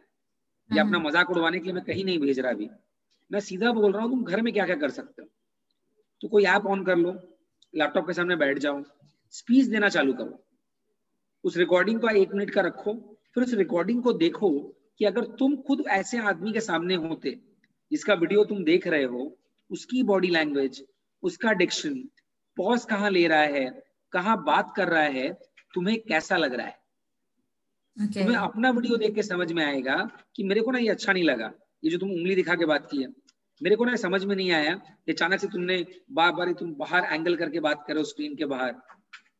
[0.71, 2.69] या अपना हम्म। मज़ाक उड़वाने के लिए मैं कहीं नहीं भेज रहा अभी।
[3.31, 5.29] मैं सीधा बोल रहा हूँ तुम घर में क्या क्या कर सकते हो?
[6.21, 7.13] तो कोई ऐप ऑन कर लो
[7.75, 8.83] लैपटॉप के सामने बैठ जाओ।
[9.33, 10.45] स्पीच देना चालू करो।
[11.45, 12.95] उस रिकॉर्डिंग को एक मिनट का रखो
[13.35, 14.51] फिर उस रिकॉर्डिंग को देखो
[14.99, 17.39] कि अगर तुम खुद ऐसे आदमी के सामने होते
[17.91, 19.37] जिसका वीडियो तुम देख रहे हो
[19.71, 20.83] उसकी बॉडी लैंग्वेज
[21.23, 21.95] उसका डिक्शन
[22.57, 23.65] पॉज कहाँ ले रहा है
[24.13, 25.33] कहाँ बात कर रहा है
[25.75, 26.77] तुम्हें कैसा लग रहा है?
[27.97, 28.23] Okay.
[28.23, 29.97] तुम्हें अपना वीडियो देख के समझ में आएगा
[30.37, 31.53] कि मेरे को ना ये अच्छा नहीं लगा।
[31.85, 33.09] ये जो तुम उंगली दिखा के बात की है
[33.61, 34.75] मेरे को ना समझ में नहीं आया
[35.09, 38.75] अचानक से तुमने बार बार तुम बाहर एंगल करके बात करो स्क्रीन के बाहर।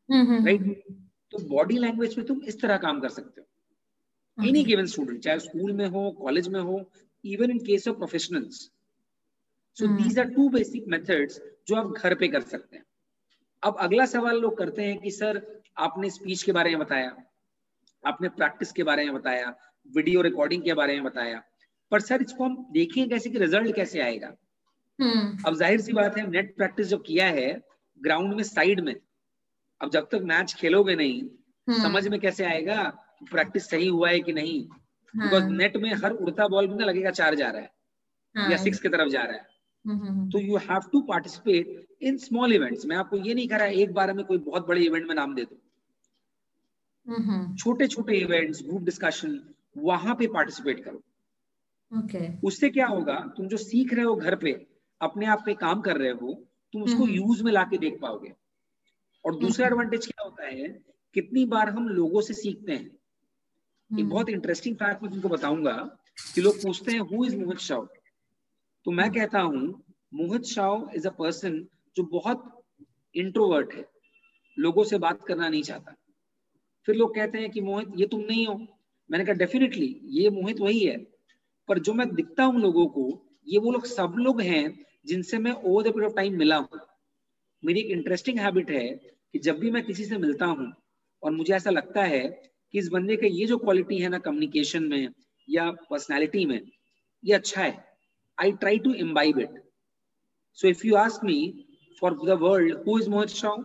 [0.09, 0.83] राइट
[1.33, 5.39] तो बॉडी लैंग्वेज में तुम इस तरह काम कर सकते हो। एनी गिवन स्टूडेंट चाहे
[5.41, 6.81] स्कूल में हो कॉलेज में हो
[7.25, 8.61] even in case of professionals
[9.77, 12.85] so these are two basic methods जो आप घर पे कर सकते हैं।
[13.63, 15.41] अब अगला सवाल लोग करते हैं कि सर
[15.79, 17.17] आपने स्पीच के बारे में बताया
[18.05, 19.55] आपने प्रैक्टिस के बारे में बताया
[19.91, 21.43] वीडियो रिकॉर्डिंग के बारे में बताया।
[21.93, 24.29] पर सर इसको हम देखें कैसे कि रिज़ल्ट कैसे आएगा?
[24.99, 25.47] hmm.
[25.47, 27.49] अब ज़ाहिर सी बात है नेट प्रैक्टिस जो किया है
[28.01, 28.95] ग्राउंड में साइड में
[29.81, 31.83] अब जब तक मैच खेलोगे नहीं hmm.
[31.83, 32.83] समझ में कैसे आएगा
[33.31, 34.69] प्रैक्टिस सही हुआ है कि नहीं?
[35.15, 35.53] Because hmm.
[35.53, 37.71] नेट में हर उड़ता बॉल में लगेगा चार जा रहा है
[38.37, 38.51] hmm.
[38.53, 42.87] या सिक्स की तरफ़ जा रहा है। तो you have to participate in small events
[42.87, 45.35] मैं आपको ये नहीं कह रहा एक बार में कोई बहुत बड़े इवेंट में नाम
[45.35, 45.57] दे दो।
[47.57, 49.41] छोटे छोटे इवेंट्स ग्रुप डिस्कशन
[49.79, 51.03] वहाँ पे पार्टिसिपेट करो।
[51.93, 52.27] Okay.
[52.45, 54.67] उससे क्या होगा तुम जो सीख रहे हो घर पे
[55.01, 56.33] अपने आप पे काम कर रहे हो
[56.73, 58.33] तुम उसको यूज़ में लाके देख पाओगे।
[59.25, 60.69] और दूसरा एडवांटेज क्या होता है?
[61.15, 62.85] कितनी बार हम लोगों से सीखते हैं?
[62.85, 65.73] एक हम्म। बहुत इंटरेस्टिंग फैक्ट मैं तुमको बताऊँगा
[66.35, 67.81] कि लोग पूछते हैं हु इज़ मोहित शाह
[68.87, 72.65] तो मैं कहता हूँ Mohit Shah is a person जो बहुत
[73.15, 73.85] इंट्रोवर्ट है।
[74.59, 75.95] लोगों से बात करना नहीं चाहता।
[76.87, 78.55] फिर लोग कहते हैं कि मोहित ये तुम नहीं हो।
[79.11, 80.97] मैंने कहा डेफिनेटली ये मोहित वही है।
[81.69, 85.53] पर जो मैं दिखता हूँ लोगों को ये वो लोग सब लोग हैं जिनसे मैं
[85.53, 86.81] over the period of time मिला हूँ।
[87.63, 88.89] मेरी एक इंटरेस्टिंग हैबिट है
[89.33, 90.73] कि जब भी मैं किसी से मिलता हूँ
[91.23, 92.21] और मुझे ऐसा लगता है
[92.75, 95.09] कि इस बंदे का ये जो क्वालिटी है ना कम्युनिकेशन में
[95.49, 96.61] या पर्सनैलिटी में
[97.25, 97.73] ये अच्छा है।
[98.39, 99.63] I try to imbibe it
[100.59, 101.41] so if you ask me
[102.03, 103.57] for the world who is Mohit Shah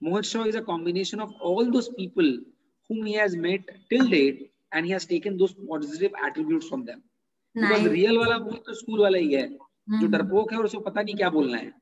[0.00, 2.38] Mohit Shah is a combination of all those people
[2.90, 7.00] whom he has met till date and he has taken those positive attributes from them.
[7.56, 10.80] Because real वाला मोहित तो school वाला ही है जो हम्म। डरपोक है और उसको
[10.80, 11.72] पता नहीं क्या बोलना है।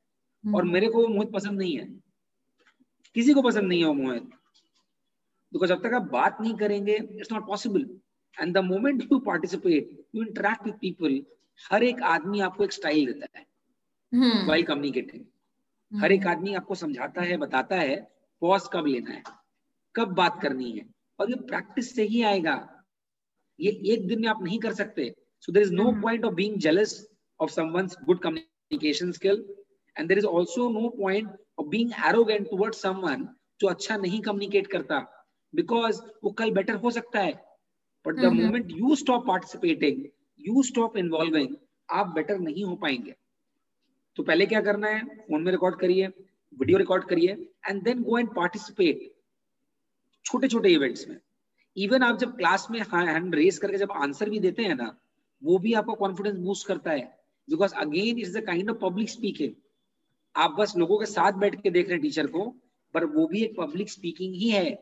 [0.46, 2.00] और हम्म। मेरे को वो मोहित पसंद नहीं है।
[3.14, 4.22] किसी को पसंद नहीं है वो मोहित।
[5.52, 8.00] बिकॉज़ जब तक आप बात नहीं करेंगे it's not possible
[8.40, 11.24] and the moment you participate you interact with people
[11.72, 13.46] हर एक आदमी आपको एक स्टाइल देता है।
[14.14, 15.24] वाइल हम्म। कम्युनिकेटिंग
[16.02, 19.22] हर एक आदमी आपको समझाता है बताता है पॉज कब लेना है
[19.96, 22.84] कब बात करनी है। और ये प्रैक्टिस से ही आएगा।
[23.60, 26.04] ये एक दिन में आप नहीं कर सकते। So there is no mm-hmm.
[26.04, 26.92] point of being jealous
[27.40, 29.12] of someone's good communication
[29.98, 30.02] skill.
[30.02, 31.28] And there is also no point
[31.58, 35.06] of being arrogant towards जो अच्छा नहीं communicate करता
[35.60, 37.34] because वो कल better हो सकता है।
[38.06, 38.46] But the mm-hmm.
[38.46, 40.10] moment you stop participating
[40.46, 41.56] you stop involving
[41.90, 43.14] आप better नहीं हो पाएँगे।
[44.16, 45.04] तो पहले क्या करना है?
[45.04, 46.06] फ़ोन में रिकॉर्ड करिए
[46.58, 49.14] वीडियो रिकॉर्ड करिए and then go and participate
[50.24, 51.16] छोटे छोटे इवेंट्स में।
[51.76, 54.96] इवन आप जब क्लास में हैंड रेस करके जब आंसर भी देते हैं ना
[55.44, 57.18] वो भी आपका कॉन्फिडेंस बूस्ट करता है।
[57.50, 59.52] Because again is the kind of public speaking
[60.34, 62.44] आप बस लोगों के साथ बैठ के देख रहे टीचर को
[62.94, 64.78] पर वो भी एक पब्लिक स्पीकिंग ही है।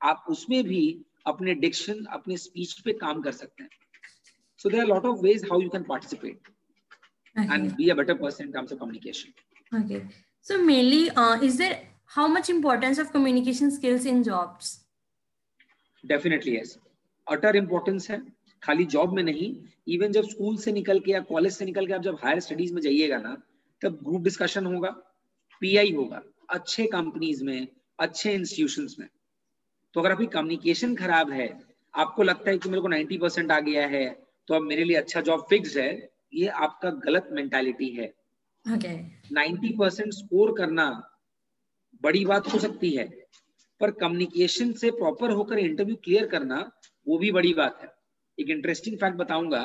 [0.00, 0.82] आप उसमें भी
[1.26, 3.70] अपने डिक्शन अपने स्पीच पे काम कर सकते हैं।
[4.60, 6.48] So there lot of ways how you can participate
[7.36, 10.08] and be a person in terms of communication
[10.46, 11.04] so mainly
[11.46, 11.76] is there
[12.16, 14.78] how much importance of communication skills in jobs
[16.04, 16.78] definitely yes
[17.26, 18.20] utter importance है।
[18.62, 19.54] खाली job में नहीं
[19.94, 22.74] even जब school से निकल के या college से निकल के आप जब हायर स्टडीज़
[22.74, 23.36] में जाइएगा ना
[23.82, 24.90] तब ग्रुप डिस्कशन होगा
[25.62, 27.66] पीआई होगा अच्छे कंपनीज़ में
[27.98, 29.08] अच्छे इंस्टीट्यूशन में।
[29.94, 31.48] तो अगर आपकी कम्युनिकेशन खराब है
[31.94, 34.08] आपको लगता है कि मेरे को 90 परसेंट आ गया है
[34.48, 35.90] तो अब मेरे लिए अच्छा जॉब फिक्स है
[36.34, 38.12] ये आपका गलत मेंटालिटी है।
[38.66, 40.88] नाइन्टी परसेंट स्कोर करना
[42.02, 43.04] बड़ी बात हो सकती है
[43.80, 46.58] पर कम्युनिकेशन से प्रॉपर होकर इंटरव्यू क्लियर करना
[47.06, 47.88] वो भी बड़ी बात है।
[48.38, 49.62] एक इंटरेस्टिंग फैक्ट बताऊँगा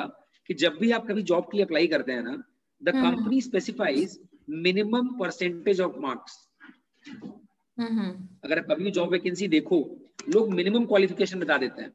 [0.50, 2.42] कि जब भी आप कभी जॉब के लिए अप्लाई करते हैं ना
[2.82, 4.18] the company specifies
[4.50, 6.48] minimum percentage of marks
[8.44, 9.78] अगर आप कभी जॉब वैकेंसी देखो
[10.28, 11.92] लोग मिनिमम क्वालिफिकेशन बता देते हैं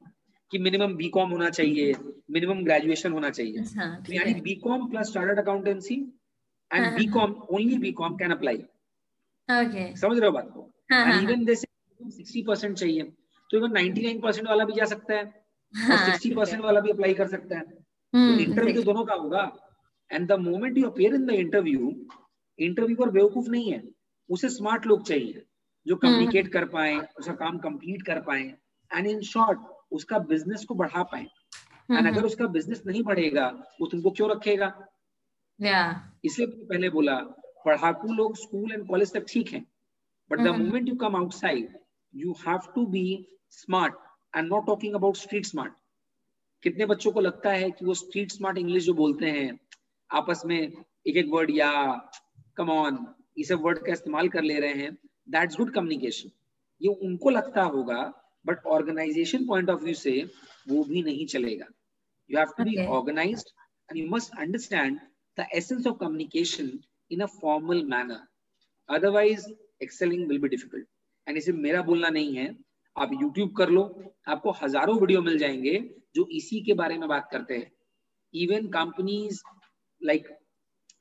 [0.52, 1.94] कि मिनिमम बीकॉम होना चाहिए
[2.32, 5.96] मिनिमम ग्रेजुएशन होना चाहिए। हाँ, तो यानी BCom plus chartered accountancy
[6.72, 8.64] and BCom only BCom can apply
[9.96, 10.72] समझ रहे हो बात को?
[11.24, 11.68] इवन जैसे
[12.12, 13.04] सिक्सटी परसेंट चाहिए।
[13.50, 15.24] तो इवन नाइनटी नाइन परसेंट वाला भी जा सकता है
[15.74, 19.46] हाँ, परसेंट वाला भी अप्लाई कर सकता है। तो इंटरव्यू तो दोनों का होगा।
[20.12, 21.94] And the moment you appear in the interview
[22.60, 23.84] interview पर बेवकूफ़ नहीं है।
[24.30, 25.44] उसे स्मार्ट लोग चाहिए
[25.86, 28.44] जो कम्युनिकेट हम्म। कर पाए उसका काम कंप्लीट कर पाए।
[28.92, 29.60] एंड इन शॉर्ट
[29.92, 33.48] उसका बिज़नेस को बढ़ा पाए। एंड हम्म, अगर। उसका बिज़नेस नहीं बढ़ेगा
[33.82, 34.68] वो तुमको क्यों रखेगा?
[36.26, 37.16] इसलिए पहले बोला
[37.66, 39.60] पढ़ाकू लोग स्कूल एंड कॉलेज तक ठीक है।
[40.32, 41.78] But the moment you come outside
[42.14, 43.06] you have to be
[43.52, 43.94] smart
[44.36, 45.74] and not talking about street smart
[46.64, 49.50] कितने बच्चों को लगता है कि वो स्ट्रीट स्मार्ट इंग्लिश जो बोलते हैं
[50.12, 51.72] आपस में एक एक वर्ड या
[52.58, 53.06] कम ऑन
[53.38, 54.92] ये सब वर्ड का इस्तेमाल कर ले रहे हैं
[55.30, 56.30] दैट्स गुड कम्युनिकेशन
[56.82, 58.02] ये उनको लगता होगा
[58.46, 60.14] but organisation point of view से
[60.70, 61.66] वो भी नहीं चलेगा.
[62.30, 63.50] You have to be organised
[63.90, 65.00] and you must understand
[65.38, 66.72] the essence of communication
[67.12, 68.22] in a formal manner
[68.90, 69.48] otherwise
[69.84, 70.88] excelling will be difficult
[71.28, 72.56] and इसे मेरा बोलना नहीं है.
[72.96, 73.84] आप यूट्यूब कर लो
[74.28, 75.78] आपको हज़ारों वीडियो मिल जाएँगे
[76.16, 77.72] जो इसी के बारे में बात करते हैं.
[78.34, 79.42] इवन कंपनीज़
[80.02, 80.28] लाइक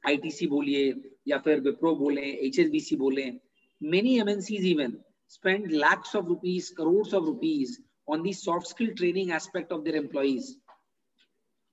[0.04, 0.92] आईटीसी बोलिए
[1.26, 3.30] या फिर विप्रो बोले एच बोले
[3.80, 4.96] many MNCs even
[5.28, 9.96] spend lakhs of rupees, crores of rupees on the soft skill training aspect of their
[9.96, 10.56] employees.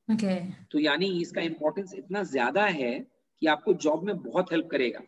[0.07, 0.39] Okay.
[0.71, 2.93] तो यानी इसका इंपॉर्टेंस इतना ज़्यादा है
[3.41, 4.99] कि आपको जॉब में बहुत हेल्प करेगा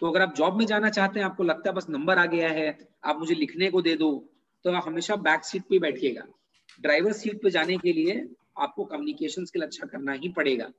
[0.00, 2.48] तो अगर आप जॉब में जाना चाहते हैं आपको लगता है बस नंबर आ गया
[2.48, 2.66] है
[3.04, 4.08] आप मुझे लिखने को दे दो
[4.64, 6.26] तो आप हमेशा बैक सीट पे बैठिएगा
[6.80, 8.18] ड्राइवर सीट पे जाने के लिए
[8.58, 10.70] आपको कम्युनिकेशन स्किल अच्छा करना ही पड़ेगा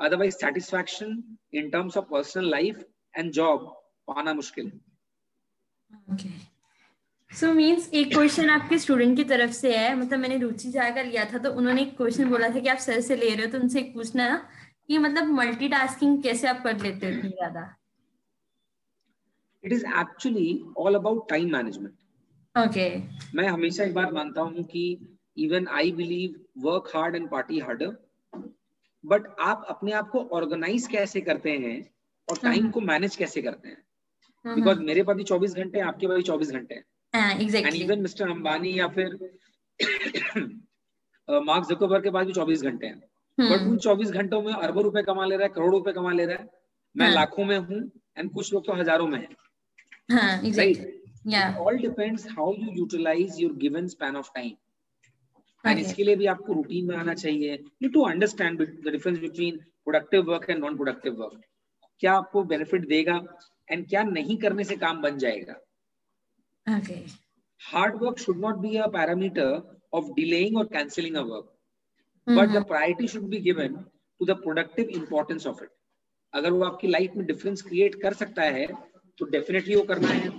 [0.00, 1.22] otherwise satisfaction
[1.54, 3.66] in terms of personal life and job
[4.08, 4.70] पाना मुश्किल।
[5.90, 6.30] है
[7.30, 11.24] सो मीन्स एक क्वेश्चन आपके स्टूडेंट की तरफ़ से है मतलब मैंने रुचि जाकर लिया
[11.24, 13.58] था तो उन्होंने एक क्वेश्चन बोला था कि आप सर से ले रहे हो तो
[13.58, 14.28] उनसे पूछना
[14.88, 17.62] कि मतलब मल्टीटास्किंग कैसे आप कर लेते हो इतनी ज़्यादा?
[19.64, 21.94] It is actually all about time management
[22.54, 22.88] okay
[23.34, 24.84] मैं हमेशा एक बात मानता हूँ कि
[25.38, 27.96] even I believe work hard and party harder
[29.06, 31.90] but आप अपने आप को ऑर्गेनाइज कैसे करते हैं
[32.28, 33.82] और टाइम हम्म। को मैनेज कैसे करते हैं?
[34.44, 36.84] Because hmm. मेरे पास भी चौबीस घंटे आपके पास भी चौबीस घंटे हैं।
[37.66, 39.18] एंड इवन मिस्टर अंबानी या फिर
[41.30, 44.82] मार्क जकोबर के पास भी चौबीस घंटे हैं। But hmm. उन चौबीस घंटों में अरबों
[44.84, 46.48] रुपए कमा ले रहा है करोड़ों रुपए कमा ले रहा है।
[46.96, 49.28] मैं हाँ। लाखों में हूँ एंड कुछ लोग तो हज़ारों में है।
[51.58, 54.52] All depends how you utilise your given span of time
[55.66, 59.56] and इसके लिए भी आपको रूटीन में आना चाहिए। You to understand the difference between
[59.56, 61.40] productive work and non productive work
[62.02, 63.20] क्या आपको बेनिफिट देगा
[63.68, 65.54] एंड क्या नहीं करने से काम बन जाएगा?
[67.60, 69.52] Hard work should not be a parameter
[69.92, 71.52] of delaying और cancelling a work
[72.26, 75.70] but the priority should be given to the productive importance of it
[76.32, 78.66] अगर वो आपकी लाइफ में डिफरेंस क्रिएट कर सकता है
[79.18, 80.30] तो डेफिनेटली वो करना है।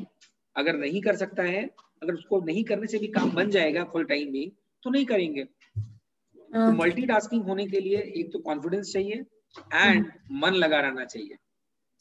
[0.56, 1.63] अगर नहीं कर सकता है
[2.04, 4.52] अगर उसको नहीं करने से भी काम बन जाएगा फुल टाइम में
[4.84, 10.54] तो नहीं करेंगे। तो मल्टीटास्किंग होने के लिए एक तो कॉन्फिडेंस चाहिए एंड हम्म। मन
[10.56, 11.38] लगा रहना चाहिए।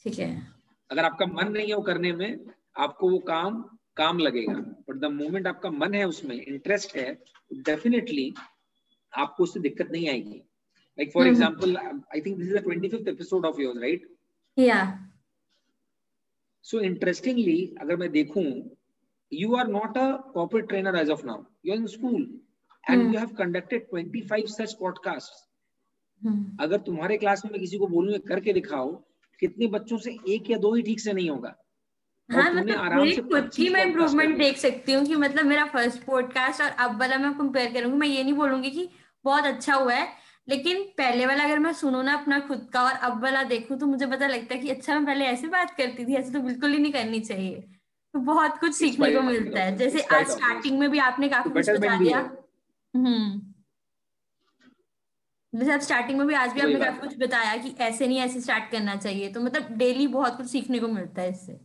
[0.05, 0.31] ठीक है।
[0.91, 2.39] अगर आपका मन नहीं है वो करने में
[2.79, 3.63] आपको वो काम
[3.97, 4.55] काम लगेगा।
[4.89, 7.13] बट द मोमेंट आपका मन है उसमें इंटरेस्ट है
[7.65, 8.33] डेफिनेटली
[9.13, 10.39] आपको उससे दिक्कत नहीं आएगी।
[10.99, 14.07] Like for example I think this is the twenty fifth episode of yours right
[14.57, 14.79] या
[16.65, 18.45] सो इंटरेस्टिंगली अगर मैं देखूँ
[19.33, 22.23] you are not a corporate trainer as of now you are in school
[22.91, 25.45] and you have conducted 25 such podcast
[26.61, 28.91] अगर तुम्हारे class में मैं किसी को बोलूँगा करके दिखाओ
[29.41, 31.55] कितने बच्चों से एक या दो ही ठीक से नहीं होगा।
[32.31, 36.63] हाँ मतलब मेरी खुद की मैं इम्प्रूवमेंट देख सकती हूँ कि मतलब मेरा फ़र्स्ट पॉडकास्ट
[36.63, 38.89] और अब वाला मैं कंपेयर करूँगी। मैं ये नहीं बोलूँगी कि
[39.25, 40.09] बहुत अच्छा हुआ है
[40.49, 43.87] लेकिन पहले वाला अगर मैं सुनू ना अपना खुद का और अब वाला देखूँ तो
[43.87, 46.73] मुझे पता लगता है कि अच्छा मैं पहले ऐसे बात करती थी ऐसे तो बिल्कुल
[46.73, 47.61] ही नहीं करनी चाहिए।
[48.15, 51.71] तो बहुत कुछ सीखने को मिलता है। जैसे आज स्टार्टिंग में भी आपने काफ़ी कुछ
[51.71, 52.21] बता दिया।
[52.97, 53.55] हम्म।
[55.53, 58.71] मतलब स्टार्टिंग में भी आज भी आपने काफ़ी कुछ बताया कि ऐसे नहीं ऐसे स्टार्ट
[58.71, 61.59] करना चाहिए। तो मतलब डेली बहुत कुछ सीखने को मिलता है इससे।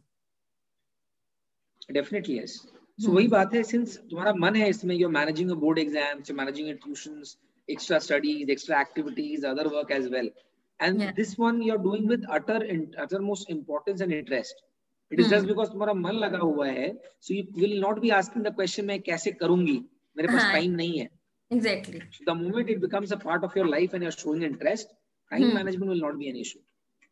[1.92, 2.54] डेफिनेटली यस
[3.00, 6.36] सो वही बात है सिंस तुम्हारा मन है इसमें you managing a board exams you
[6.38, 7.38] managing a tuitions
[7.70, 10.32] extra studies extra activities other work as well
[10.80, 12.68] and this one you are doing with utter
[13.00, 14.64] utter most importance and interest
[15.12, 16.92] it is just because तुम्हारा मन लगा हुआ है
[17.22, 19.82] so you will not be asking the question मैं कैसे करूँगी?
[20.16, 21.10] मेरे पास हाँ। टाइम नहीं है.
[21.52, 24.94] Exactly so the moment it becomes a part of your life and you're showing interest
[25.32, 25.54] time hmm.
[25.54, 26.60] management will not be an issue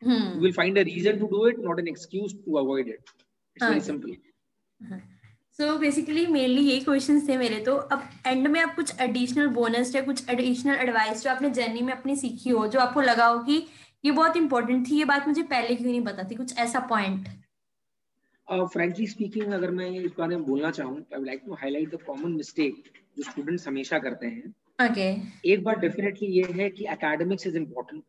[0.01, 0.25] hmm.
[0.35, 3.01] you will find a reason to do it not an excuse to avoid it
[3.55, 3.73] it's okay.
[3.73, 4.19] very simple
[5.59, 9.93] so basically mainly यही question थे मेरे तो अब and में आप कुछ additional bonus
[9.95, 13.39] या कुछ एडिशनल एडवाइस जो आपने जर्नी में अपनी सीखी हो जो आपको लगा हो
[13.43, 13.57] कि
[14.05, 17.27] ये बहुत इंपॉर्टेंट थी ये बात मुझे पहले क्यों नहीं पता थी कुछ ऐसा पॉइंट
[18.51, 22.01] फ्रेंकली uh, स्पीकिंग अगर मैं इस बारे में बोलना चाहूँ I like to highlight the
[22.05, 22.83] common mistake
[23.17, 24.47] जो स्टूडेंट्स हमेशा करते हैं।
[24.79, 25.11] Okay okay.
[25.45, 28.03] एक बार डेफिनेटली ये है कि एकेडमिक्स इज़ इम्पोर्टेंट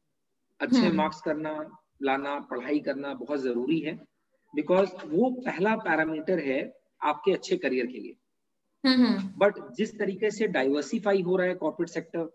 [0.61, 1.25] अच्छे मार्क्स hmm.
[1.25, 1.53] करना
[2.03, 3.95] लाना पढ़ाई करना बहुत ज़रूरी है।
[4.55, 6.61] बिकॉज़ वो पहला पैरामीटर है
[7.03, 8.17] आपके अच्छे करियर के लिए।
[9.39, 12.31] बट जिस तरीके से डाइवर्सिफाई हो रहा है corporate sector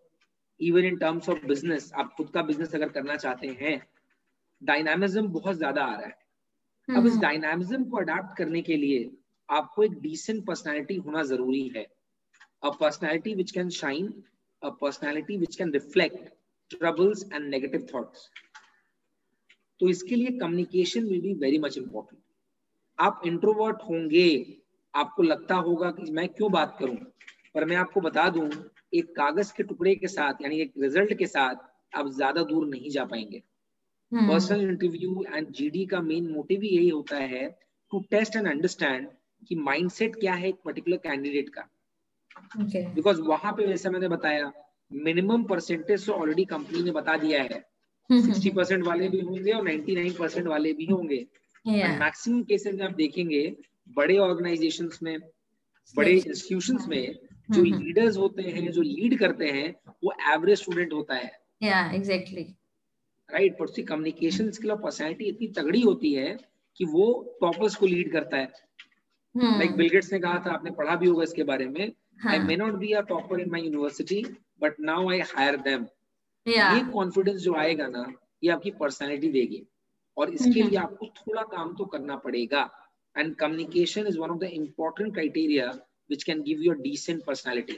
[0.60, 3.80] even in terms of business आप खुद का बिज़नेस अगर करना चाहते हैं
[4.62, 6.25] डायनामिज्म बहुत ज़्यादा आ रहा है।
[6.88, 9.10] अब इस डायनामिज्म को अडाप्ट करने के लिए
[9.50, 11.86] आपको एक डिसेंट पर्सनैलिटी होना ज़रूरी है।
[12.64, 14.14] A personality which can shine
[14.62, 16.30] a personality which can reflect
[16.72, 18.30] troubles and negative thoughts
[19.82, 22.22] तो इसके लिए communication will be very much important
[23.00, 24.28] आप इंट्रोवर्ट होंगे
[24.94, 26.96] आपको लगता होगा कि मैं क्यों बात करूँ?
[27.56, 28.50] पर मैं आपको बता दूँ
[28.94, 32.90] एक कागज़ के टुकड़े के साथ यानी एक रिज़ल्ट के साथ आप ज़्यादा दूर नहीं
[32.90, 33.42] जा पाएँगे।
[34.12, 37.48] पर्सनल इंटरव्यू एंड जीडी का मेन मोटिव ही यही होता है
[37.92, 39.08] टू टेस्ट एंड अंडरस्टैंड
[39.48, 41.70] कि माइंडसेट क्या है एक पर्टिकुलर कैंडिडेट का।
[42.58, 43.28] Because okay.
[43.28, 44.52] वहाँ पे जैसे मैंने बताया
[44.92, 47.60] मिनिमम परसेंटेज तो ऑलरेडी कंपनी ने बता दिया है।
[48.10, 51.26] सिक्सटी परसेंट वाले भी होंगे और नाइन्टी नाइन परसेंट वाले भी होंगे।
[51.66, 53.42] मैक्सिमम केसेस में आप देखेंगे
[53.98, 55.18] बड़े ऑर्गेनाइजेशन में
[55.96, 57.16] बड़े इंस्टीट्यूशन में
[57.52, 58.18] जो लीडर्स.
[58.18, 61.32] होते हैं जो लीड करते हैं वो एवरेज स्टूडेंट होता है।
[61.64, 62.46] Yeah, exactly.
[63.30, 66.38] राइट पर उसकी कम्युनिकेशन स्किल और पर्सनैलिटी इतनी तगड़ी होती है
[66.80, 67.06] कि वो
[67.42, 68.52] टॉपर्स को लीड करता है।
[69.36, 71.92] लाइक बिल गेट्स ने कहा था आपने पढ़ा भी होगा इसके बारे में।
[72.28, 74.24] I may not be a topper in my university
[74.62, 75.86] but now I hire them
[76.46, 78.06] ये कॉन्फिडेंस जो आएगा ना
[78.44, 79.62] ये आपकी पर्सनैलिटी देगी।
[80.18, 82.70] और इसके लिए आपको थोड़ा काम तो करना पड़ेगा।
[83.16, 85.70] And communication is one of the important criteria
[86.10, 87.78] which can give you a decent personality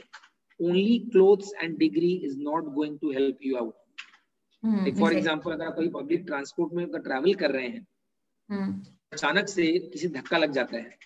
[0.60, 3.74] only clothes and degree is not going to help you out
[4.62, 7.86] for example अगर आप कोई पब्लिक ट्रांसपोर्ट में अगर ट्रैवल कर रहे हैं
[9.12, 10.98] अचानक से किसी धक्का लग जाता है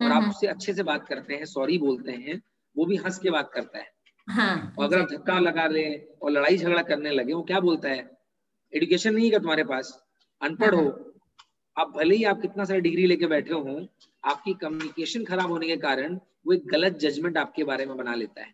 [0.00, 2.40] और आप उससे अच्छे से बात करते हैं सॉरी बोलते हैं
[2.76, 3.86] वो भी हंस के बात करता है।
[4.28, 7.88] हाँ, और अगर आप धक्का लगा रहे और लड़ाई झगड़ा करने लगे वो क्या बोलता
[7.88, 8.10] है?
[8.72, 9.92] एडुकेशन नहीं है तुम्हारे पास
[10.40, 11.04] अनपढ़ हो। हाँ।
[11.76, 13.86] आप भले ही आप कितना सारा डिग्री लेके बैठे हो
[14.24, 16.14] आपकी कम्युनिकेशन खराब होने के कारण
[16.46, 18.52] वो एक गलत जजमेंट आपके बारे में बना लेता है।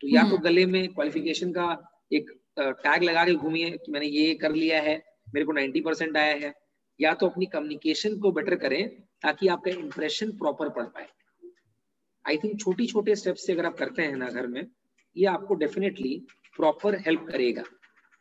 [0.00, 1.66] तो या तो हम्म। गले में क्वालिफिकेशन का
[2.12, 4.96] एक टैग लगा के घूमिए कि मैंने ये कर लिया है
[5.34, 6.52] मेरे को 90 परसेंट आया है।
[7.00, 8.88] या तो अपनी कम्युनिकेशन को बेटर करें
[9.22, 11.06] ताकि आपका इंप्रेशन प्रॉपर पड़ पाए।
[12.24, 14.66] आई थिंक छोटी छोटे स्टेप्स से अगर आप करते हैं ना घर में
[15.16, 16.16] ये आपको डेफिनेटली
[16.56, 17.62] प्रॉपर हेल्प करेगा।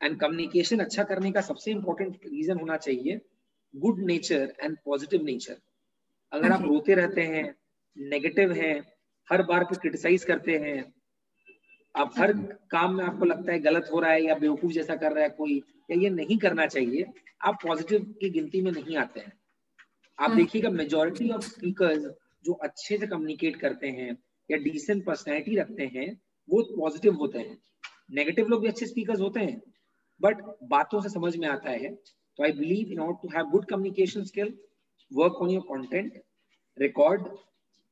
[0.01, 3.19] एंड कम्युनिकेशन अच्छा करने का सबसे इंपॉर्टेंट रीजन होना चाहिए
[3.73, 5.57] good nature and positive nature
[6.31, 7.43] अगर आप रोते रहते हैं
[7.97, 8.75] नेगेटिव हैं
[9.27, 10.77] हर बार पे क्रिटिसाइज करते हैं
[11.97, 12.31] आप हर
[12.71, 15.29] काम में आपको लगता है गलत हो रहा है या बेवकूफ़ जैसा कर रहा है
[15.37, 15.55] कोई
[15.91, 17.05] या ये नहीं करना चाहिए
[17.45, 19.31] आप पॉजिटिव की गिनती में नहीं आते हैं।
[20.19, 22.05] आप हम्म। देखिएगा मेजोरिटी ऑफ़ स्पीकर्स
[22.45, 24.11] जो अच्छे से कम्युनिकेट करते हैं
[24.49, 26.09] या डिसेंट पर्सनैलिटी रखते हैं
[26.49, 27.57] वो पॉजिटिव होते हैं।
[28.11, 29.61] नेगेटिव लोग भी अच्छे स्पीकर्स होते हैं
[30.21, 33.65] बट बातों से समझ में आता है। तो I believe in order to have good
[33.65, 34.53] communication skill
[35.11, 36.21] work on your content
[36.77, 37.27] record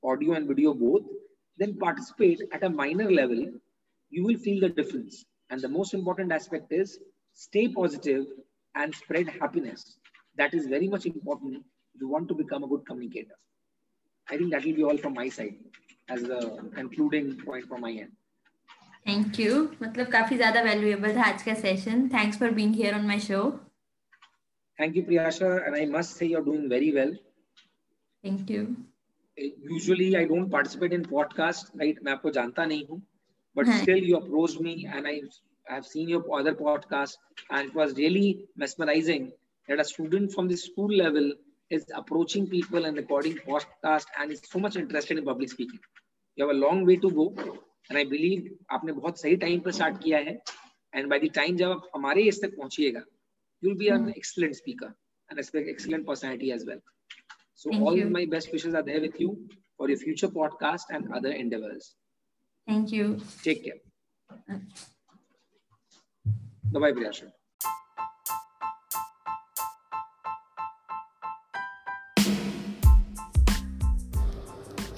[0.04, 1.14] audio and video both
[1.60, 3.46] then participate at a minor level
[4.11, 5.25] you will feel the difference.
[5.51, 6.99] And the most important aspect is
[7.35, 8.27] stay positive
[8.75, 9.99] and spread happiness.
[10.37, 11.57] That is very much important
[11.95, 13.35] if you want to become a good communicator.
[14.29, 15.57] I think that will be all from my side
[16.09, 18.13] as a concluding point from my end.
[19.07, 19.77] Thank you.
[19.83, 22.09] मतलब काफी ज़्यादा valuable था आज का session.
[22.11, 23.59] Thanks for being here on my show.
[24.79, 25.67] Thank you, Priyasha.
[25.67, 27.13] And I must say you're doing very well.
[28.25, 28.77] Thank you.
[29.37, 32.03] Usually I don't participate in podcast, right?
[32.05, 33.03] मैं आपको जानता नहीं हूँ
[33.55, 35.21] but still you approached me and I
[35.69, 37.17] have seen your other podcast
[37.51, 39.33] and it was really mesmerizing
[39.69, 41.33] that a student from the school level
[41.71, 45.79] is approaching people and recording podcast and is so much interested in public speaking.
[46.37, 47.35] You have a long way to go
[47.89, 50.37] and I believe आपने बहुत सही time पर start किया है
[50.95, 53.05] and by the time जब आप हमारे इस तक पहुंचिएगा
[53.63, 54.95] you will be an excellent speaker
[55.31, 56.81] and excellent personality as well.
[57.55, 58.11] So Thank all you.
[58.11, 59.37] my best wishes are there with you
[59.77, 61.95] for your future podcast and other endeavors.
[62.69, 63.21] Thank you.
[63.43, 63.81] Take care.
[66.73, 67.33] Bye bye, Priyasha.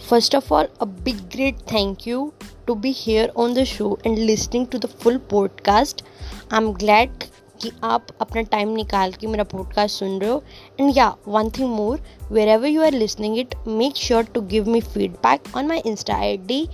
[0.08, 2.34] First of all, a big great thank you
[2.66, 6.02] to be here on the show and listening to the full podcast.
[6.50, 7.30] I'm glad
[7.62, 10.42] कि आप अपना time निकाल के मेरा podcast सुन रहे हो
[10.80, 12.00] and या one thing more
[12.48, 16.36] wherever you are listening it make sure to give me feedback on my insta I
[16.48, 16.66] D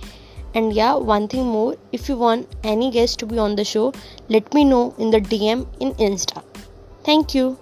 [0.54, 3.92] and yeah, one thing more if you want any guest to be on the show,
[4.28, 6.42] let me know in the DM in Insta.
[7.02, 7.58] Thank you.